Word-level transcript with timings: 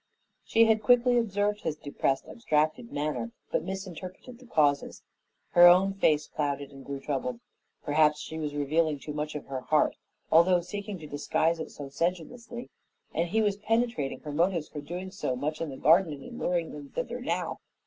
She 0.43 0.65
had 0.65 0.81
quickly 0.81 1.15
observed 1.15 1.61
his 1.61 1.75
depressed, 1.75 2.25
abstracted 2.27 2.91
manner, 2.91 3.29
but 3.51 3.61
misinterpreted 3.63 4.39
the 4.39 4.47
causes. 4.47 5.03
Her 5.51 5.67
own 5.67 5.93
face 5.93 6.25
clouded 6.27 6.71
and 6.71 6.83
grew 6.83 6.99
troubled. 6.99 7.39
Perhaps 7.83 8.19
she 8.19 8.39
was 8.39 8.55
revealing 8.55 8.97
too 8.97 9.13
much 9.13 9.35
of 9.35 9.45
her 9.45 9.59
heart, 9.61 9.95
although 10.31 10.59
seeking 10.61 10.97
to 10.97 11.05
disguise 11.05 11.59
it 11.59 11.69
so 11.69 11.87
sedulously, 11.89 12.71
and 13.13 13.27
he 13.29 13.43
was 13.43 13.57
penetrating 13.57 14.21
her 14.21 14.31
motives 14.31 14.67
for 14.69 14.81
doing 14.81 15.11
so 15.11 15.35
much 15.35 15.61
in 15.61 15.69
the 15.69 15.77
garden 15.77 16.13
and 16.13 16.23
in 16.23 16.39
luring 16.39 16.71
him 16.71 16.89
thither 16.89 17.21
now. 17.21 17.59